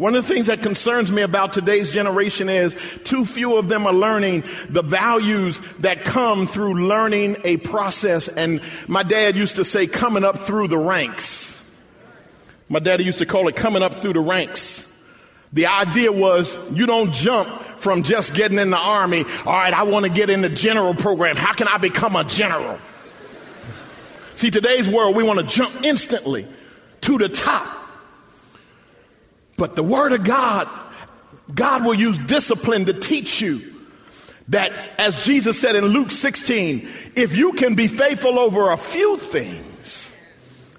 [0.00, 2.74] One of the things that concerns me about today's generation is
[3.04, 8.26] too few of them are learning the values that come through learning a process.
[8.26, 11.62] And my dad used to say, coming up through the ranks.
[12.70, 14.90] My daddy used to call it coming up through the ranks.
[15.52, 19.24] The idea was you don't jump from just getting in the army.
[19.44, 21.36] All right, I want to get in the general program.
[21.36, 22.78] How can I become a general?
[24.34, 26.46] See, today's world, we want to jump instantly
[27.02, 27.79] to the top.
[29.60, 30.66] But the Word of God,
[31.54, 33.60] God will use discipline to teach you
[34.48, 39.18] that, as Jesus said in Luke 16, if you can be faithful over a few
[39.18, 40.10] things,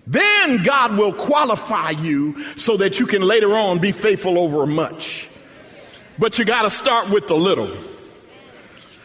[0.08, 5.30] then God will qualify you so that you can later on be faithful over much.
[6.18, 7.78] But you got to start with the little.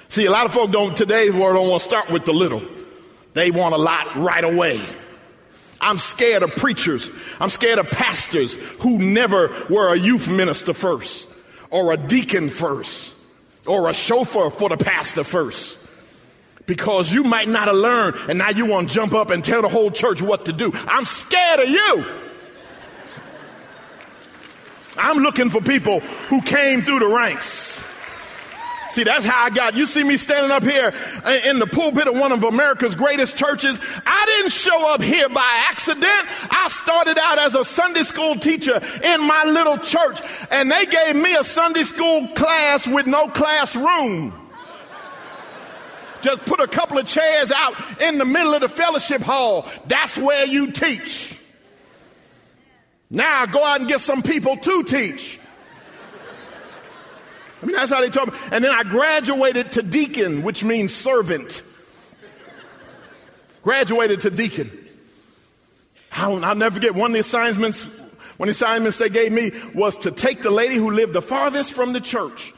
[0.08, 2.62] See, a lot of folk don't world don't want to start with the little.
[3.34, 4.80] They want a lot right away.
[5.80, 7.10] I'm scared of preachers.
[7.40, 11.26] I'm scared of pastors who never were a youth minister first,
[11.70, 13.14] or a deacon first,
[13.66, 15.78] or a chauffeur for the pastor first
[16.66, 19.62] because you might not have learned and now you want to jump up and tell
[19.62, 20.72] the whole church what to do.
[20.74, 22.04] I'm scared of you.
[24.98, 27.65] I'm looking for people who came through the ranks.
[28.91, 29.74] See, that's how I got.
[29.74, 30.93] You see me standing up here
[31.45, 33.80] in the pulpit of one of America's greatest churches.
[34.07, 36.05] I didn't show up here by accident.
[36.05, 40.20] I started out as a Sunday school teacher in my little church,
[40.51, 44.32] and they gave me a Sunday school class with no classroom.
[46.22, 49.68] Just put a couple of chairs out in the middle of the fellowship hall.
[49.87, 51.39] That's where you teach.
[53.11, 55.39] Now go out and get some people to teach.
[57.66, 58.38] I mean, that's how they told me.
[58.52, 61.64] And then I graduated to deacon, which means servant.
[63.64, 64.70] Graduated to deacon.
[66.12, 67.82] I'll, I'll never forget one of the assignments.
[68.36, 71.20] One of the assignments they gave me was to take the lady who lived the
[71.20, 72.54] farthest from the church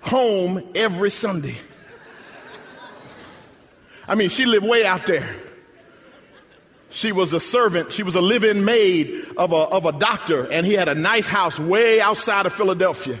[0.00, 1.54] home every Sunday.
[4.08, 5.32] I mean, she lived way out there.
[6.90, 7.92] She was a servant.
[7.92, 11.28] She was a live-in maid of a, of a doctor, and he had a nice
[11.28, 13.20] house way outside of Philadelphia.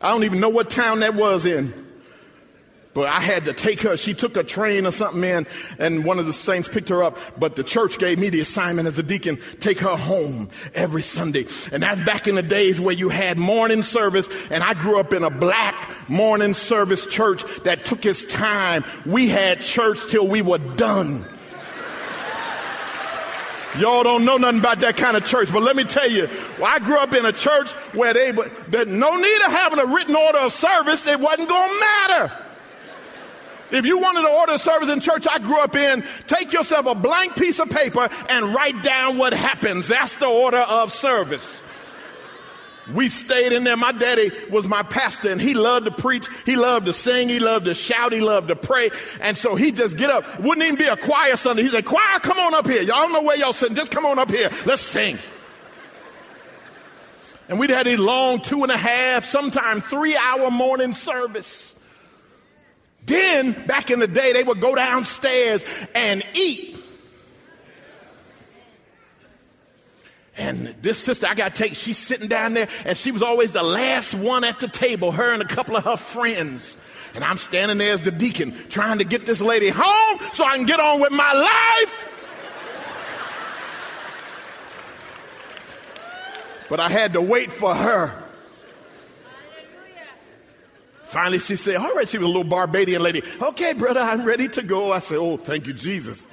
[0.00, 1.86] I don't even know what town that was in.
[2.94, 3.96] But I had to take her.
[3.96, 5.46] She took a train or something in,
[5.78, 7.16] and one of the saints picked her up.
[7.38, 11.46] But the church gave me the assignment as a deacon take her home every Sunday.
[11.70, 15.12] And that's back in the days where you had morning service, and I grew up
[15.12, 18.84] in a black morning service church that took its time.
[19.06, 21.24] We had church till we were done.
[23.76, 26.28] Y'all don't know nothing about that kind of church, but let me tell you,
[26.64, 30.16] I grew up in a church where they, that no need of having a written
[30.16, 32.32] order of service, it wasn't going to matter.
[33.70, 36.94] If you wanted to order service in church I grew up in, take yourself a
[36.94, 39.88] blank piece of paper and write down what happens.
[39.88, 41.60] That's the order of service.
[42.94, 43.76] We stayed in there.
[43.76, 46.26] My daddy was my pastor and he loved to preach.
[46.46, 47.28] He loved to sing.
[47.28, 48.12] He loved to shout.
[48.12, 48.90] He loved to pray.
[49.20, 50.40] And so he just get up.
[50.40, 51.62] Wouldn't even be a choir Sunday.
[51.62, 52.82] He said, choir, come on up here.
[52.82, 53.76] Y'all don't know where y'all sitting.
[53.76, 54.50] Just come on up here.
[54.64, 55.18] Let's sing.
[57.48, 61.74] And we'd had a long two and a half, sometime three hour morning service.
[63.06, 65.64] Then, back in the day, they would go downstairs
[65.94, 66.76] and eat.
[70.38, 73.50] And this sister, I got to take, she's sitting down there, and she was always
[73.50, 76.76] the last one at the table, her and a couple of her friends.
[77.16, 80.56] And I'm standing there as the deacon, trying to get this lady home so I
[80.56, 82.08] can get on with my life.
[86.68, 88.24] But I had to wait for her.
[91.06, 93.22] Finally, she said, All right, she was a little Barbadian lady.
[93.40, 94.92] Okay, brother, I'm ready to go.
[94.92, 96.28] I said, Oh, thank you, Jesus.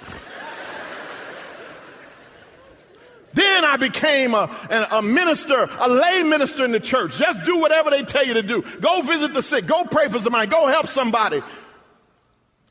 [3.36, 4.50] Then I became a,
[4.92, 7.18] a, minister, a lay minister in the church.
[7.18, 8.64] Just do whatever they tell you to do.
[8.80, 9.68] Go visit the sick.
[9.68, 10.50] Go pray for somebody.
[10.50, 11.42] Go help somebody.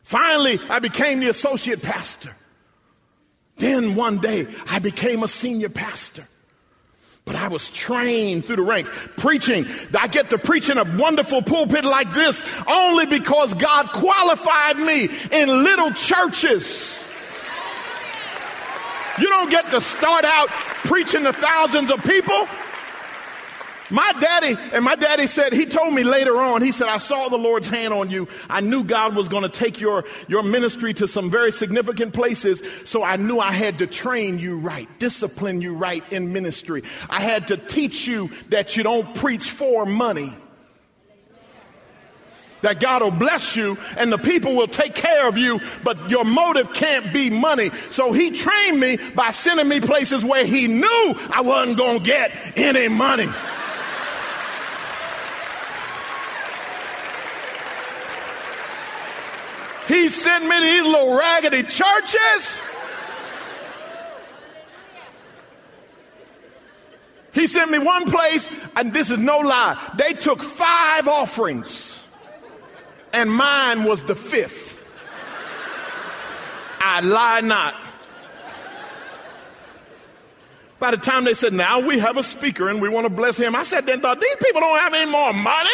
[0.02, 2.34] Finally, I became the associate pastor.
[3.56, 6.24] Then one day, I became a senior pastor.
[7.26, 8.90] But I was trained through the ranks.
[9.16, 9.66] Preaching,
[9.98, 15.08] I get to preach in a wonderful pulpit like this only because God qualified me
[15.30, 17.03] in little churches.
[19.18, 22.48] You don't get to start out preaching to thousands of people.
[23.90, 27.28] My daddy, and my daddy said, he told me later on, he said, I saw
[27.28, 28.28] the Lord's hand on you.
[28.48, 32.62] I knew God was going to take your, your ministry to some very significant places.
[32.86, 36.82] So I knew I had to train you right, discipline you right in ministry.
[37.10, 40.32] I had to teach you that you don't preach for money.
[42.64, 46.24] That God will bless you and the people will take care of you, but your
[46.24, 47.70] motive can't be money.
[47.90, 52.04] So he trained me by sending me places where he knew I wasn't going to
[52.04, 53.28] get any money.
[59.86, 62.60] He sent me to these little raggedy churches.
[67.34, 69.76] He sent me one place, and this is no lie.
[69.96, 71.93] They took five offerings,
[73.14, 74.76] and mine was the fifth.
[76.80, 77.74] I lie not.
[80.80, 83.38] By the time they said, Now we have a speaker and we want to bless
[83.38, 85.70] him, I sat there and thought, these people don't have any more money.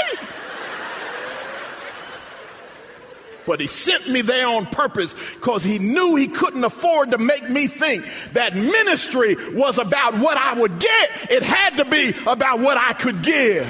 [3.46, 7.48] But he sent me there on purpose because he knew he couldn't afford to make
[7.48, 11.10] me think that ministry was about what I would get.
[11.30, 13.66] It had to be about what I could give.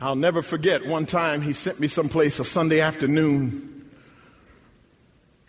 [0.00, 3.88] I'll never forget one time he sent me someplace a Sunday afternoon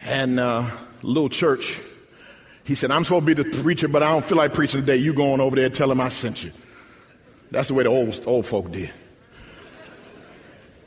[0.01, 1.81] and uh, a little church
[2.65, 4.95] he said, I'm supposed to be the preacher, but I don't feel like preaching today.
[4.95, 6.51] You going over there, tell him I sent you.
[7.51, 8.89] That's the way the old, old folk did.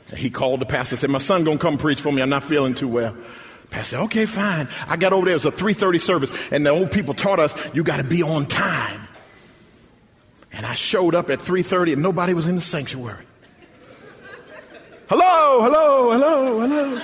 [0.09, 2.21] And he called the pastor and said, My son gonna come preach for me.
[2.21, 3.15] I'm not feeling too well.
[3.69, 4.67] Pastor said, Okay, fine.
[4.89, 5.35] I got over there.
[5.35, 8.45] It was a 3:30 service, and the old people taught us you gotta be on
[8.45, 9.07] time.
[10.51, 13.23] And I showed up at 3:30 and nobody was in the sanctuary.
[15.09, 16.99] Hello, hello, hello, hello.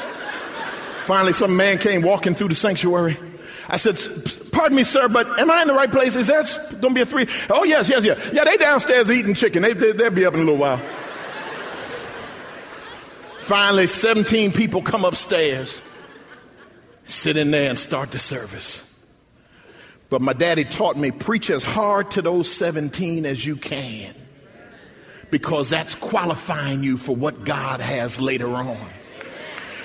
[1.05, 3.17] Finally, some man came walking through the sanctuary.
[3.67, 3.97] I said,
[4.51, 6.15] Pardon me, sir, but am I in the right place?
[6.15, 6.43] Is there
[6.73, 7.27] going to be a three?
[7.49, 8.29] Oh, yes, yes, yes.
[8.31, 9.63] Yeah, they downstairs eating chicken.
[9.63, 10.77] They, they, they'll be up in a little while.
[13.39, 15.81] Finally, 17 people come upstairs,
[17.07, 18.83] sit in there and start the service.
[20.11, 24.13] But my daddy taught me preach as hard to those 17 as you can
[25.35, 28.77] because that's qualifying you for what God has later on.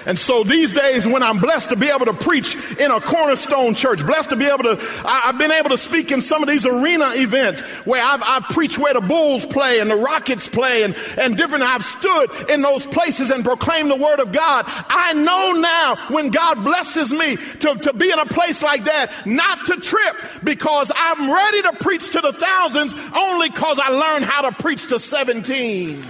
[0.07, 3.74] And so these days, when I'm blessed to be able to preach in a cornerstone
[3.74, 6.48] church, blessed to be able to, I, have been able to speak in some of
[6.48, 10.82] these arena events where I've, I've preached where the Bulls play and the Rockets play
[10.82, 14.64] and, and different, I've stood in those places and proclaimed the word of God.
[14.66, 19.11] I know now when God blesses me to, to be in a place like that,
[19.26, 24.24] not to trip because I'm ready to preach to the thousands only because I learned
[24.24, 26.05] how to preach to 17.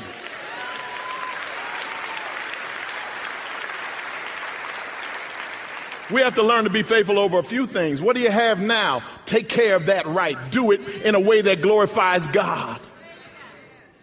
[6.10, 8.02] We have to learn to be faithful over a few things.
[8.02, 9.02] What do you have now?
[9.26, 10.36] Take care of that right.
[10.50, 12.82] Do it in a way that glorifies God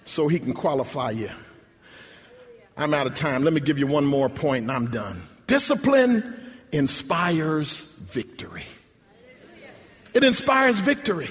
[0.05, 1.29] so He can qualify you.
[2.77, 3.43] I'm out of time.
[3.43, 5.21] Let me give you one more point and I'm done.
[5.47, 6.35] Discipline
[6.71, 8.65] inspires victory.
[10.13, 11.29] It inspires victory.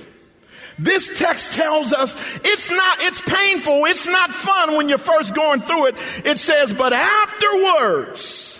[0.78, 2.14] This text tells us
[2.44, 5.94] it's not, it's painful, it's not fun when you're first going through it.
[6.24, 8.55] It says, but afterwards,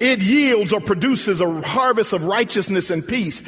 [0.00, 3.42] it yields or produces a harvest of righteousness and peace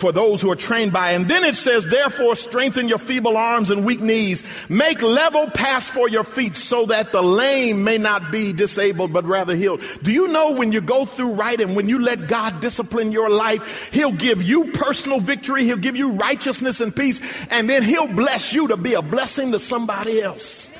[0.00, 1.16] for those who are trained by it.
[1.16, 4.42] And then it says, therefore strengthen your feeble arms and weak knees.
[4.70, 9.26] Make level paths for your feet so that the lame may not be disabled, but
[9.26, 9.82] rather healed.
[10.02, 13.28] Do you know when you go through right and when you let God discipline your
[13.28, 15.64] life, He'll give you personal victory.
[15.64, 17.20] He'll give you righteousness and peace.
[17.50, 20.70] And then He'll bless you to be a blessing to somebody else.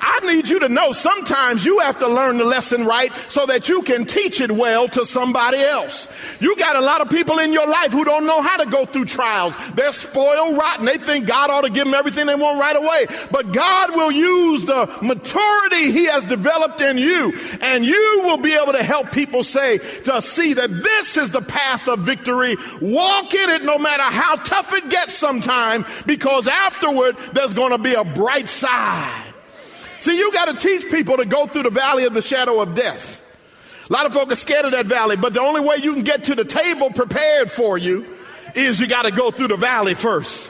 [0.00, 3.68] I need you to know sometimes you have to learn the lesson right so that
[3.68, 6.08] you can teach it well to somebody else.
[6.40, 8.86] You got a lot of people in your life who don't know how to go
[8.86, 9.54] through trials.
[9.74, 10.86] They're spoiled rotten.
[10.86, 13.06] They think God ought to give them everything they want right away.
[13.30, 18.54] But God will use the maturity He has developed in you, and you will be
[18.54, 22.56] able to help people say, to see that this is the path of victory.
[22.80, 27.78] Walk in it no matter how tough it gets sometime, because afterward there's going to
[27.78, 29.29] be a bright side.
[30.00, 32.74] See, you got to teach people to go through the valley of the shadow of
[32.74, 33.22] death.
[33.88, 36.02] A lot of folk are scared of that valley, but the only way you can
[36.02, 38.06] get to the table prepared for you
[38.54, 40.49] is you got to go through the valley first.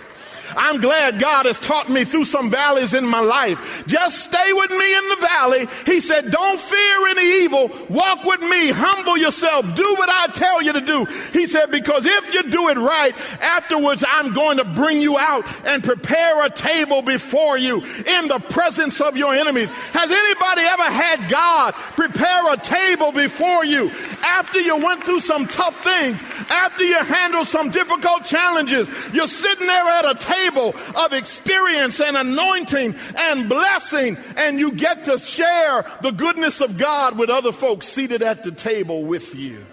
[0.57, 3.85] I'm glad God has taught me through some valleys in my life.
[3.87, 5.69] Just stay with me in the valley.
[5.87, 7.71] He said, don't fear any evil.
[7.89, 8.71] Walk with me.
[8.71, 9.65] Humble yourself.
[9.75, 11.05] Do what I tell you to do.
[11.33, 15.47] He said, because if you do it right, afterwards I'm going to bring you out
[15.67, 19.71] and prepare a table before you in the presence of your enemies.
[19.93, 23.91] Has anybody ever had God prepare a table before you
[24.23, 28.89] after you went through some tough things, after you handled some difficult challenges?
[29.13, 34.73] You're sitting there at a table table of experience and anointing and blessing, and you
[34.73, 39.35] get to share the goodness of God with other folks seated at the table with
[39.35, 39.65] you.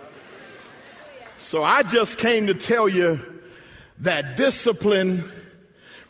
[1.38, 3.20] So I just came to tell you
[4.00, 5.24] that discipline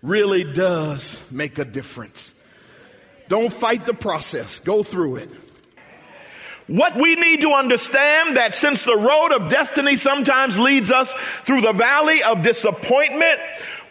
[0.02, 2.34] really does make a difference.
[3.28, 5.30] Don't fight the process, go through it.
[6.68, 11.14] What we need to understand that since the road of destiny sometimes leads us
[11.46, 13.40] through the valley of disappointment,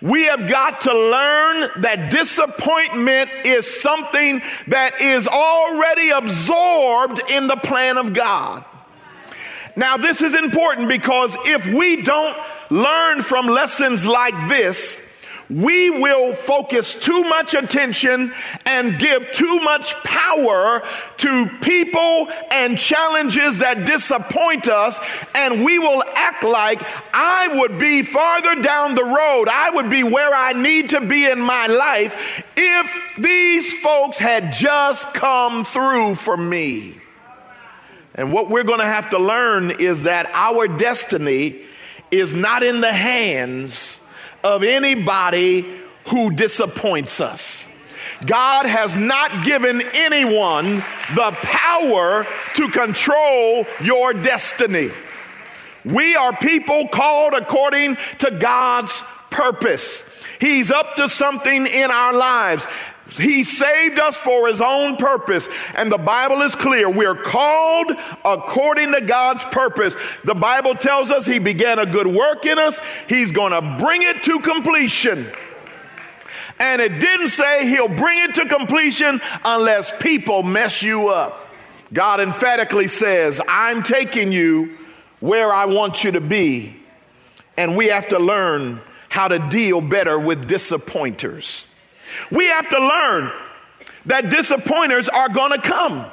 [0.01, 7.57] we have got to learn that disappointment is something that is already absorbed in the
[7.57, 8.65] plan of God.
[9.75, 12.37] Now, this is important because if we don't
[12.71, 14.99] learn from lessons like this,
[15.49, 18.33] we will focus too much attention
[18.65, 20.83] and give too much power
[21.19, 24.99] to people and challenges that disappoint us,
[25.35, 26.83] and we will act like
[27.15, 31.27] I would be farther down the road, I would be where I need to be
[31.27, 32.17] in my life
[32.57, 37.01] if these folks had just come through for me.
[38.15, 41.63] And what we're going to have to learn is that our destiny
[42.11, 43.99] is not in the hands
[44.43, 47.67] of anybody who disappoints us.
[48.25, 50.77] God has not given anyone
[51.15, 54.91] the power to control your destiny.
[55.85, 60.03] We are people called according to God's purpose.
[60.41, 62.67] He's up to something in our lives.
[63.11, 65.49] He saved us for his own purpose.
[65.75, 66.91] And the Bible is clear.
[66.91, 67.93] We're called
[68.25, 69.97] according to God's purpose.
[70.25, 72.81] The Bible tells us he began a good work in us.
[73.09, 75.31] He's going to bring it to completion.
[76.59, 81.49] And it didn't say he'll bring it to completion unless people mess you up.
[81.93, 84.77] God emphatically says, I'm taking you
[85.21, 86.77] where I want you to be.
[87.57, 91.65] And we have to learn how to deal better with disappointers.
[92.31, 93.33] We have to learn
[94.07, 96.11] that disappointers are going to come.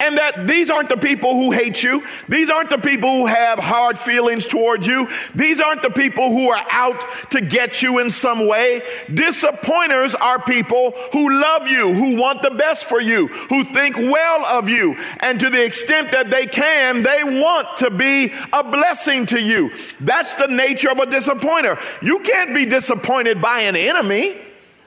[0.00, 2.04] And that these aren't the people who hate you.
[2.28, 5.08] These aren't the people who have hard feelings towards you.
[5.34, 8.82] These aren't the people who are out to get you in some way.
[9.12, 14.46] Disappointers are people who love you, who want the best for you, who think well
[14.46, 14.96] of you.
[15.18, 19.72] And to the extent that they can, they want to be a blessing to you.
[19.98, 21.76] That's the nature of a disappointer.
[22.02, 24.42] You can't be disappointed by an enemy.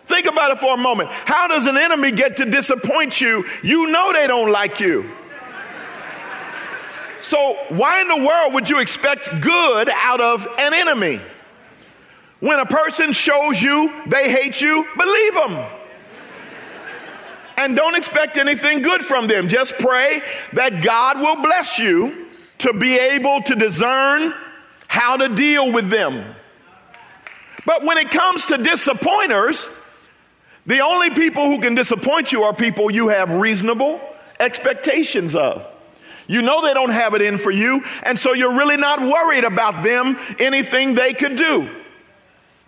[0.07, 1.09] Think about it for a moment.
[1.09, 3.45] How does an enemy get to disappoint you?
[3.63, 5.09] You know they don't like you.
[7.21, 11.21] So, why in the world would you expect good out of an enemy?
[12.39, 15.65] When a person shows you they hate you, believe them.
[17.57, 19.47] And don't expect anything good from them.
[19.47, 20.23] Just pray
[20.53, 22.25] that God will bless you
[22.59, 24.33] to be able to discern
[24.87, 26.35] how to deal with them.
[27.65, 29.69] But when it comes to disappointers,
[30.65, 33.99] the only people who can disappoint you are people you have reasonable
[34.39, 35.67] expectations of.
[36.27, 39.43] You know they don't have it in for you, and so you're really not worried
[39.43, 41.69] about them, anything they could do,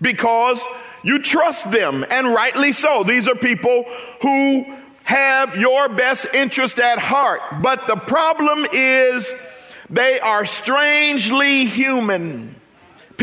[0.02, 0.64] because
[1.04, 3.04] you trust them, and rightly so.
[3.04, 3.86] These are people
[4.22, 4.66] who
[5.04, 7.42] have your best interest at heart.
[7.62, 9.32] But the problem is
[9.90, 12.56] they are strangely human.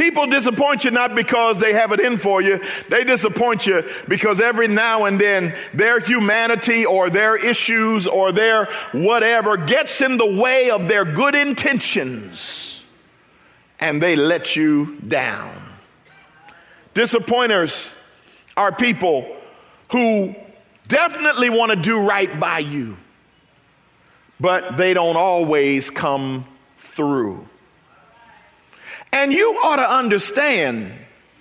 [0.01, 2.59] People disappoint you not because they have it in for you.
[2.89, 8.71] They disappoint you because every now and then their humanity or their issues or their
[8.93, 12.83] whatever gets in the way of their good intentions
[13.79, 15.55] and they let you down.
[16.95, 17.87] Disappointers
[18.57, 19.37] are people
[19.91, 20.35] who
[20.89, 22.97] definitely want to do right by you,
[24.41, 26.47] but they don't always come
[26.79, 27.47] through.
[29.13, 30.93] And you ought to understand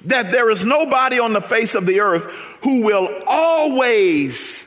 [0.06, 2.24] that there is nobody on the face of the earth
[2.64, 4.66] who will always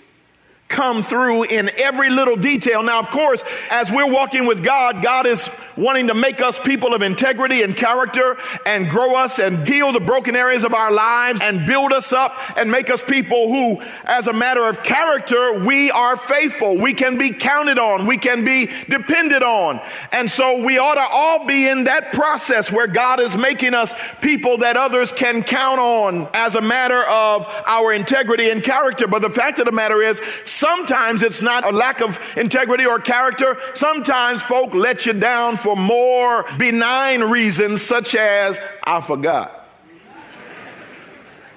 [0.73, 2.83] come through in every little detail.
[2.83, 6.95] Now, of course, as we're walking with God, God is wanting to make us people
[6.95, 11.41] of integrity and character and grow us and heal the broken areas of our lives
[11.43, 15.91] and build us up and make us people who, as a matter of character, we
[15.91, 16.77] are faithful.
[16.77, 18.07] We can be counted on.
[18.07, 19.81] We can be depended on.
[20.11, 23.95] And so we ought to all be in that process where God is making us
[24.21, 29.07] people that others can count on as a matter of our integrity and character.
[29.07, 30.21] But the fact of the matter is,
[30.63, 33.59] Sometimes it's not a lack of integrity or character.
[33.75, 39.69] Sometimes folk let you down for more benign reasons, such as, I forgot.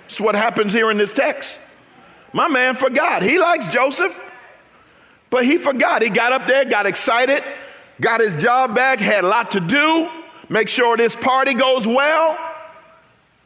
[0.07, 1.55] That's what happens here in this text.
[2.33, 3.21] My man forgot.
[3.21, 4.19] He likes Joseph,
[5.29, 6.01] but he forgot.
[6.01, 7.43] He got up there, got excited,
[8.01, 10.09] got his job back, had a lot to do,
[10.49, 12.39] make sure this party goes well,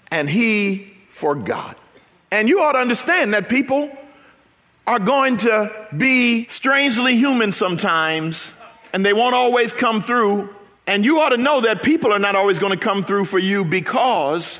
[0.09, 1.77] and he forgot.
[2.31, 3.91] And you ought to understand that people
[4.89, 8.51] are going to be strangely human sometimes,
[8.91, 10.49] and they won't always come through.
[10.87, 13.37] And you ought to know that people are not always going to come through for
[13.37, 14.59] you because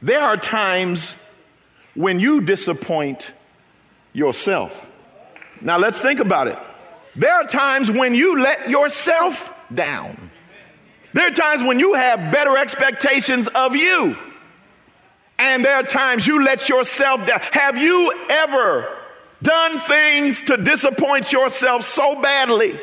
[0.00, 1.14] there are times
[1.94, 3.32] when you disappoint
[4.14, 4.72] yourself.
[5.60, 6.58] Now let's think about it.
[7.14, 10.30] There are times when you let yourself down.
[11.12, 14.16] There are times when you have better expectations of you.
[15.38, 17.40] And there are times you let yourself down.
[17.52, 18.96] Have you ever
[19.42, 22.78] done things to disappoint yourself so badly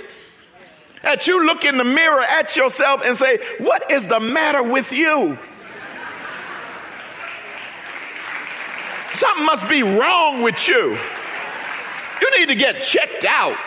[1.03, 4.91] that you look in the mirror at yourself and say, What is the matter with
[4.91, 5.37] you?
[9.13, 10.97] Something must be wrong with you.
[12.21, 13.57] You need to get checked out.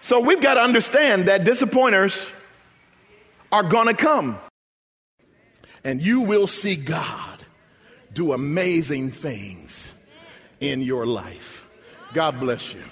[0.00, 2.24] So we've got to understand that disappointers
[3.52, 4.38] are going to come.
[5.84, 7.44] And you will see God
[8.14, 9.87] do amazing things
[10.60, 11.68] in your life.
[12.12, 12.82] God bless you.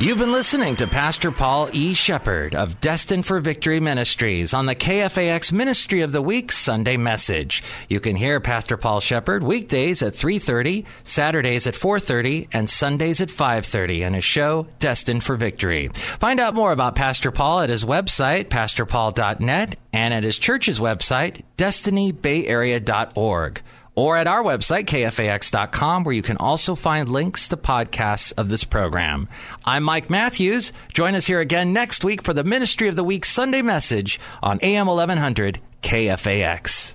[0.00, 1.92] You've been listening to Pastor Paul E.
[1.92, 7.64] Sheppard of Destined for Victory Ministries on the KFAX Ministry of the Week Sunday message.
[7.88, 13.28] You can hear Pastor Paul Sheppard weekdays at 3:30, Saturdays at 4:30, and Sundays at
[13.28, 15.90] 5:30 on his show Destined for Victory.
[16.20, 21.42] Find out more about Pastor Paul at his website pastorpaul.net and at his church's website
[21.56, 23.62] destinybayarea.org
[23.98, 28.62] or at our website, kfax.com, where you can also find links to podcasts of this
[28.62, 29.28] program.
[29.64, 30.72] I'm Mike Matthews.
[30.94, 34.60] Join us here again next week for the Ministry of the Week Sunday message on
[34.62, 36.94] AM 1100 KFAX.